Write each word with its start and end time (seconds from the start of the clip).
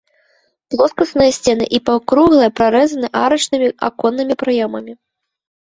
Плоскасныя 0.75 1.35
сцены 1.37 1.67
і 1.79 1.81
паўкруглая 1.89 2.49
прарэзаны 2.61 3.07
арачнымі 3.23 3.69
аконнымі 3.89 4.33
праёмамі. 4.41 4.93